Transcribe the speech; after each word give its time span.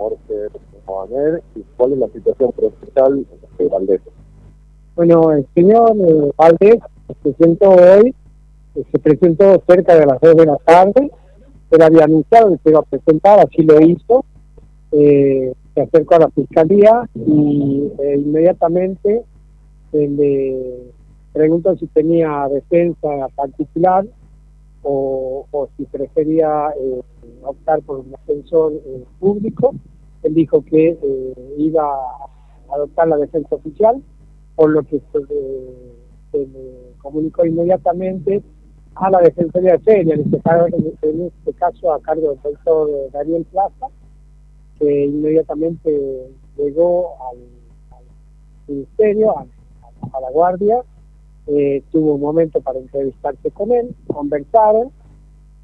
Jorge 0.00 0.48
Mohamed 0.86 1.40
y 1.54 1.60
cuál 1.76 1.92
es 1.92 1.98
la 1.98 2.08
situación 2.08 2.52
procesal 2.52 3.26
de 3.58 3.68
Valdés. 3.68 4.00
Bueno, 4.96 5.32
el 5.32 5.46
señor 5.54 5.92
eh, 5.96 6.32
Valdés 6.36 6.78
se 7.06 7.14
presentó 7.14 7.70
hoy, 7.70 8.14
eh, 8.74 8.84
se 8.90 8.98
presentó 8.98 9.62
cerca 9.66 9.94
de 9.94 10.06
las 10.06 10.20
2 10.20 10.36
de 10.36 10.46
la 10.46 10.56
tarde, 10.56 11.10
él 11.70 11.82
había 11.82 12.04
anunciado 12.04 12.50
que 12.50 12.58
se 12.62 12.70
iba 12.70 12.80
a 12.80 12.82
presentar, 12.82 13.40
así 13.40 13.62
lo 13.62 13.80
hizo, 13.80 14.24
eh, 14.92 15.52
se 15.74 15.80
acercó 15.82 16.14
a 16.14 16.20
la 16.20 16.30
fiscalía 16.30 17.08
y 17.14 17.92
eh, 17.98 18.16
inmediatamente 18.16 19.22
se 19.92 20.08
le 20.08 20.92
preguntó 21.32 21.76
si 21.76 21.86
tenía 21.88 22.48
defensa 22.48 23.28
particular 23.36 24.04
o, 24.82 25.68
si 25.76 25.84
prefería 25.84 26.70
eh, 26.80 27.00
optar 27.42 27.82
por 27.82 27.98
un 27.98 28.10
defensor 28.10 28.72
eh, 28.72 29.04
público. 29.18 29.74
Él 30.22 30.34
dijo 30.34 30.62
que 30.64 30.90
eh, 30.90 31.54
iba 31.58 31.82
a 31.82 32.74
adoptar 32.74 33.08
la 33.08 33.16
defensa 33.16 33.54
oficial, 33.54 34.02
por 34.54 34.70
lo 34.70 34.82
que 34.82 35.00
se, 35.12 35.18
le 36.32 36.94
comunicó 36.98 37.44
inmediatamente 37.44 38.42
a 38.94 39.10
la 39.10 39.20
Defensoría 39.20 39.72
de 39.72 39.78
Feria, 39.78 40.14
en 40.14 40.20
este, 40.20 41.10
en 41.10 41.22
este 41.22 41.52
caso 41.54 41.92
a 41.92 42.00
cargo 42.00 42.30
del 42.30 42.40
doctor 42.42 42.90
Daniel 43.12 43.46
Plaza, 43.50 43.86
que 44.78 45.04
inmediatamente 45.06 46.30
llegó 46.56 47.14
al, 47.30 47.38
ministerio, 48.68 49.36
a 49.36 50.20
la 50.20 50.30
guardia, 50.30 50.82
eh, 51.46 51.82
tuvo 51.90 52.14
un 52.14 52.20
momento 52.20 52.60
para 52.60 52.78
entrevistarse 52.78 53.50
con 53.50 53.72
él, 53.72 53.94
conversaron 54.06 54.92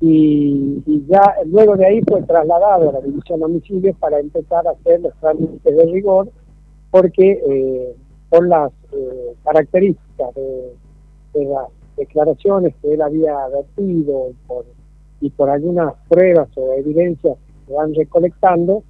y, 0.00 0.82
ya 1.08 1.34
luego 1.46 1.76
de 1.76 1.86
ahí 1.86 2.00
fue 2.06 2.22
trasladado 2.22 2.90
a 2.90 2.92
la 2.92 3.00
división 3.00 3.38
de 3.38 3.44
homicidios 3.46 3.96
para 3.96 4.18
empezar 4.18 4.66
a 4.66 4.72
hacer 4.72 5.00
los 5.00 5.14
trámites 5.20 5.76
de 5.76 5.86
rigor 5.86 6.28
porque 6.90 7.42
eh, 7.46 7.94
por 8.28 8.46
las 8.48 8.72
eh, 8.92 9.34
características 9.44 10.34
de, 10.34 11.44
las 11.44 11.68
declaraciones 11.96 12.74
que 12.82 12.94
él 12.94 13.02
había 13.02 13.34
vertido 13.48 14.30
y 14.30 14.34
por, 14.46 14.64
y 15.20 15.30
por 15.30 15.50
algunas 15.50 15.94
pruebas 16.08 16.48
o 16.56 16.72
evidencias 16.72 17.36
que 17.66 17.72
van 17.72 17.94
recolectando, 17.94 18.82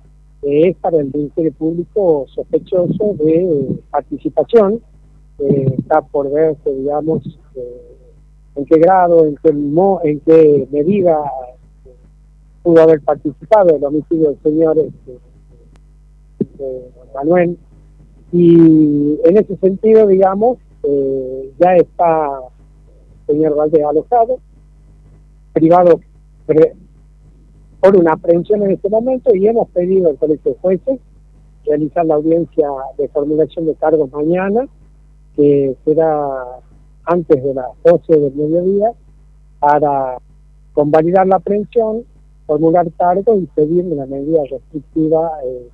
es 0.42 0.76
para 0.76 0.98
el 0.98 1.10
Ministerio 1.12 1.52
Público 1.52 2.26
sospechoso 2.28 3.14
de 3.18 3.80
participación 3.90 4.80
eh, 5.38 5.74
está 5.78 6.00
por 6.00 6.30
verse, 6.30 6.72
digamos, 6.72 7.22
eh, 7.56 7.85
en 8.56 8.64
qué 8.64 8.78
grado, 8.78 9.26
en 9.26 9.36
qué, 9.36 9.50
en 9.50 10.20
qué 10.20 10.66
medida 10.70 11.18
eh, 11.86 11.90
pudo 12.62 12.82
haber 12.82 13.02
participado 13.02 13.76
el 13.76 13.84
homicidio 13.84 14.30
del 14.30 14.42
señor 14.42 14.78
este, 14.78 15.18
Manuel. 17.14 17.58
Y 18.32 19.20
en 19.24 19.36
ese 19.36 19.56
sentido, 19.56 20.06
digamos, 20.06 20.58
ya 21.58 21.76
está 21.76 22.40
el 23.28 23.34
señor 23.34 23.56
Valdés 23.56 23.84
alojado, 23.84 24.38
privado 25.52 26.00
por 27.80 27.96
una 27.96 28.12
aprehensión 28.12 28.62
en 28.62 28.72
este 28.72 28.88
momento 28.88 29.34
y 29.34 29.46
hemos 29.46 29.68
pedido 29.70 30.10
al 30.10 30.16
Colegio 30.16 30.52
de 30.52 30.58
Jueces 30.58 31.00
realizar 31.64 32.06
la 32.06 32.14
audiencia 32.14 32.68
de 32.98 33.08
formulación 33.08 33.66
de 33.66 33.74
cargos 33.74 34.10
mañana 34.12 34.66
que 35.34 35.76
será 35.84 36.60
antes 37.06 37.42
de 37.42 37.54
las 37.54 37.66
12 37.84 38.20
del 38.20 38.34
mediodía, 38.34 38.92
para 39.58 40.18
convalidar 40.74 41.26
la 41.26 41.36
aprehensión, 41.36 42.04
formular 42.46 42.90
cargo 42.92 43.36
y 43.36 43.46
pedir 43.46 43.84
una 43.86 44.06
medida 44.06 44.42
restrictiva 44.50 45.30
eh, 45.44 45.68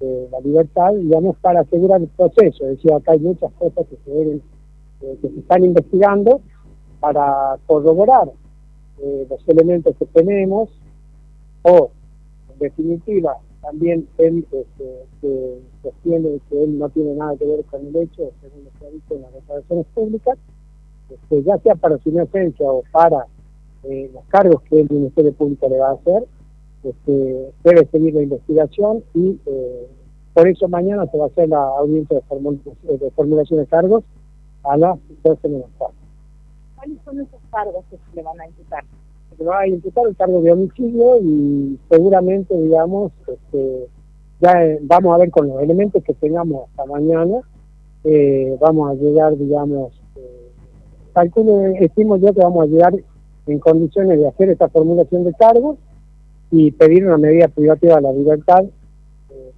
de 0.00 0.28
la 0.30 0.40
libertad, 0.40 0.94
digamos, 0.94 1.36
para 1.38 1.60
asegurar 1.60 2.00
el 2.00 2.08
proceso. 2.08 2.64
Es 2.64 2.76
decir, 2.76 2.92
acá 2.92 3.12
hay 3.12 3.20
muchas 3.20 3.52
cosas 3.52 3.86
que 3.88 3.96
se, 4.04 4.10
deben, 4.10 4.42
eh, 5.02 5.18
que 5.20 5.28
se 5.28 5.38
están 5.40 5.64
investigando 5.64 6.40
para 7.00 7.58
corroborar 7.66 8.30
eh, 9.00 9.26
los 9.28 9.48
elementos 9.48 9.94
que 9.98 10.06
tenemos 10.06 10.70
o, 11.62 11.90
en 12.52 12.58
definitiva, 12.58 13.36
también 13.60 14.08
él 14.18 14.46
este, 14.50 15.60
sostiene 15.82 16.40
que 16.48 16.62
él 16.62 16.78
no 16.78 16.88
tiene 16.88 17.14
nada 17.14 17.36
que 17.36 17.44
ver 17.44 17.64
con 17.64 17.86
el 17.86 17.96
hecho, 17.96 18.30
según 18.40 18.64
lo 18.64 18.70
que 18.78 18.86
ha 18.86 18.90
dicho 18.90 19.14
en 19.14 19.22
las 19.22 19.34
declaraciones 19.34 19.86
públicas, 19.94 20.38
este, 21.10 21.42
ya 21.42 21.58
sea 21.58 21.74
para 21.74 21.98
su 21.98 22.10
inocencia 22.10 22.66
o 22.66 22.82
para 22.92 23.26
eh, 23.84 24.10
los 24.12 24.24
cargos 24.26 24.62
que 24.62 24.80
el 24.80 24.88
Ministerio 24.90 25.32
Público 25.32 25.68
le 25.68 25.78
va 25.78 25.90
a 25.90 25.92
hacer, 25.92 26.24
este, 26.84 27.52
debe 27.64 27.86
seguir 27.86 28.14
la 28.14 28.22
investigación 28.22 29.02
y 29.14 29.38
eh, 29.46 29.88
por 30.34 30.46
eso 30.46 30.68
mañana 30.68 31.06
se 31.06 31.18
va 31.18 31.24
a 31.24 31.28
hacer 31.28 31.48
la 31.48 31.62
audiencia 31.62 32.20
de, 32.20 32.98
de 32.98 33.10
formulación 33.10 33.60
de 33.60 33.66
cargos 33.66 34.04
a 34.64 34.76
las 34.76 34.98
12 35.22 35.48
de 35.48 35.58
la 35.58 35.66
tarde. 35.78 35.94
¿Cuáles 36.76 36.98
son 37.04 37.20
esos 37.20 37.40
cargos 37.50 37.84
que 37.90 37.96
se 37.96 38.16
le 38.16 38.22
van 38.22 38.40
a 38.40 38.46
imputar? 38.46 38.84
se 39.38 39.44
va 39.44 39.60
a 39.60 39.68
imputar 39.68 40.04
el 40.06 40.16
cargo 40.16 40.42
de 40.42 40.52
homicidio 40.52 41.18
y 41.22 41.78
seguramente, 41.88 42.56
digamos, 42.60 43.12
este, 43.26 43.88
ya 44.40 44.64
eh, 44.64 44.78
vamos 44.82 45.14
a 45.14 45.18
ver 45.18 45.30
con 45.30 45.48
los 45.48 45.62
elementos 45.62 46.02
que 46.02 46.12
tengamos 46.14 46.68
hasta 46.68 46.86
mañana, 46.86 47.40
eh, 48.04 48.56
vamos 48.60 48.90
a 48.90 48.94
llegar, 48.94 49.36
digamos, 49.36 49.92
eh, 49.92 50.00
calculo, 51.18 51.66
estimo 51.80 52.16
yo 52.16 52.32
que 52.32 52.40
vamos 52.40 52.64
a 52.64 52.66
llegar 52.66 52.94
en 53.46 53.58
condiciones 53.58 54.20
de 54.20 54.28
hacer 54.28 54.50
esta 54.50 54.68
formulación 54.68 55.24
de 55.24 55.32
cargos 55.34 55.78
y 56.50 56.70
pedir 56.70 57.06
una 57.06 57.18
medida 57.18 57.48
privativa 57.48 57.96
de 57.96 58.02
la 58.02 58.12
libertad 58.12 58.64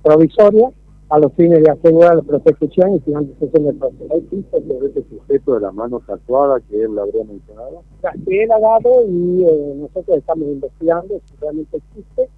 provisoria 0.02 0.70
a 1.10 1.18
los 1.18 1.32
fines 1.34 1.62
de 1.62 1.70
asegurar 1.70 2.16
la 2.16 2.22
prosecución 2.22 2.94
y 2.94 3.00
finalización 3.00 3.64
del 3.64 3.74
proceso. 3.76 4.14
¿Hay 4.14 4.20
pistas 4.22 4.62
sobre 4.66 4.86
este 4.88 5.04
sujeto 5.10 5.54
de 5.54 5.60
las 5.60 5.74
manos 5.74 6.02
actuadas 6.08 6.62
que 6.70 6.82
él 6.82 6.98
habría 6.98 7.24
mencionado? 7.24 7.82
que 8.26 8.42
él 8.42 8.52
ha 8.52 8.60
dado 8.60 9.04
y 9.06 9.44
eh, 9.44 9.74
nosotros 9.76 10.16
estamos 10.16 10.48
investigando 10.48 11.20
si 11.26 11.36
realmente 11.40 11.76
existe 11.76 12.28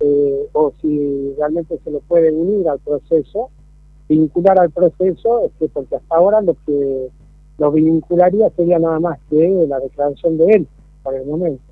eh, 0.00 0.48
o 0.52 0.72
si 0.80 1.34
realmente 1.38 1.78
se 1.82 1.90
lo 1.90 2.00
puede 2.00 2.30
unir 2.30 2.68
al 2.68 2.78
proceso, 2.78 3.50
vincular 4.08 4.60
al 4.60 4.70
proceso, 4.70 5.46
este, 5.46 5.68
porque 5.68 5.96
hasta 5.96 6.14
ahora 6.14 6.40
lo 6.42 6.54
que 6.66 7.10
lo 7.60 7.70
vincularía 7.70 8.48
sería 8.56 8.78
nada 8.78 8.98
más 9.00 9.18
que 9.28 9.66
la 9.68 9.78
declaración 9.78 10.38
de 10.38 10.46
él, 10.46 10.68
por 11.02 11.14
el 11.14 11.26
momento, 11.26 11.62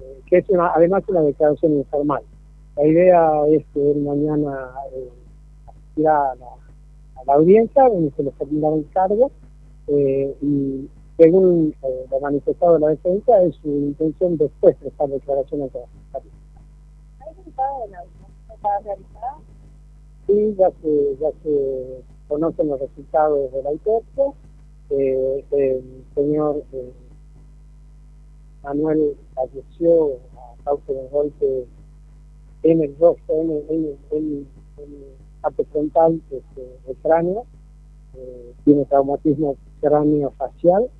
eh, 0.00 0.20
que 0.26 0.38
es 0.38 0.44
además 0.74 1.04
una 1.06 1.22
declaración 1.22 1.74
informal. 1.74 2.24
La 2.76 2.84
idea 2.84 3.46
es 3.46 3.64
que 3.72 3.92
él 3.92 4.02
mañana 4.02 4.72
a 5.96 6.34
la, 7.26 7.32
audiencia 7.32 7.84
donde 7.84 8.10
se 8.16 8.24
le 8.24 8.32
el 8.40 8.88
cargo 8.92 9.30
eh, 9.86 10.34
y 10.42 10.88
según 11.16 11.76
eh, 11.80 12.06
lo 12.10 12.18
manifestado 12.18 12.74
de 12.74 12.80
la 12.80 12.88
defensa 12.88 13.40
es 13.42 13.54
su 13.62 13.68
intención 13.68 14.36
después 14.36 14.80
de 14.80 14.88
esta 14.88 15.06
declaración 15.06 15.62
ante 15.62 15.78
la 15.78 16.20
¿Hay 17.20 17.34
resultado 17.36 17.84
de 17.84 17.90
la 17.92 17.98
audiencia 18.00 18.80
realizada? 18.82 19.38
Sí, 20.26 20.56
ya 20.58 20.70
se, 20.82 21.16
ya 21.20 21.30
se 21.44 22.02
conocen 22.26 22.66
los 22.66 22.80
resultados 22.80 23.52
de 23.52 23.62
la 23.62 23.70
autopsia. 23.70 24.32
El 24.90 25.44
señor 26.14 26.64
eh, 26.72 26.92
Manuel 28.62 29.16
falleció 29.34 30.18
a 30.36 30.64
causa 30.64 30.92
del 30.92 31.08
golpe 31.08 31.66
en 32.62 32.82
el 32.82 32.96
rostro, 32.98 33.34
en 33.40 33.50
el, 33.70 33.98
en 34.10 34.46
frontal 35.70 36.20
este, 36.30 36.94
cráneo, 37.02 37.44
eh, 38.14 38.52
tiene 38.64 38.84
traumatismo 38.86 39.56
cráneo 39.80 40.32
facial, 40.36 40.90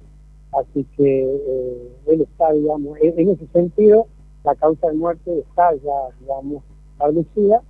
así 0.53 0.87
que 0.97 1.91
él 2.07 2.21
está, 2.23 2.53
digamos, 2.53 2.99
en, 3.01 3.29
ese 3.29 3.47
sentido, 3.49 4.07
la 4.45 4.55
causa 4.55 4.89
de 4.89 4.95
muerte 4.95 5.39
está 5.41 5.75
ya, 5.75 6.17
digamos, 6.21 6.63
establecida. 6.93 7.63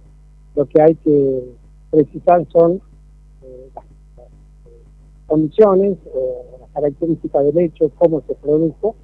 Lo 0.54 0.66
que 0.66 0.82
hay 0.82 0.94
que 0.96 1.54
precisar 1.90 2.46
son 2.50 2.80
eh, 3.42 3.70
las, 3.74 3.84
condiciones, 5.30 5.96
las 6.60 6.70
características 6.70 7.44
del 7.44 7.58
hecho, 7.58 7.90
cómo 7.96 8.20
se 8.26 8.34
produjo, 8.34 8.96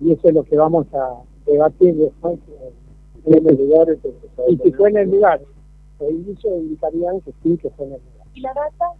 y 0.00 0.12
eso 0.12 0.28
es 0.28 0.34
lo 0.34 0.42
que 0.42 0.56
vamos 0.56 0.86
a 0.92 1.22
debatir 1.46 1.94
después. 1.96 2.38
en 3.24 3.46
el 3.46 3.56
lugar, 3.56 3.88
y 4.48 4.56
si 4.56 4.72
fue 4.72 4.90
en 4.90 4.96
el 4.96 5.10
lugar, 5.10 5.40
los 6.00 6.10
indicios 6.10 6.52
indicarían 6.58 7.20
que 7.20 7.32
sí, 7.42 7.56
que 7.56 7.70
fue 7.70 7.86
en 7.86 7.92
el 7.92 8.00
lugar. 8.00 8.26
¿Y 8.34 8.40
la 8.40 8.54
data? 8.54 8.92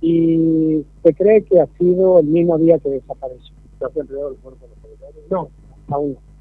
Y 0.00 0.84
se 1.02 1.14
cree 1.14 1.42
que 1.44 1.60
ha 1.60 1.66
sido 1.78 2.18
el 2.18 2.26
mismo 2.26 2.58
día 2.58 2.78
que 2.78 2.90
desapareció. 2.90 3.54
¿Se 3.78 3.84
ha 3.84 3.88
entregado 3.88 4.30
el 4.30 4.36
cuerpo 4.36 4.64
a 4.64 4.68
los 4.68 5.30
No, 5.30 5.48
aún 5.88 6.12
no. 6.12 6.35